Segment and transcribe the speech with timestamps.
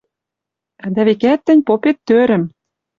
[0.93, 2.43] —Дӓ, векӓт, тӹнь попет тӧрӹм.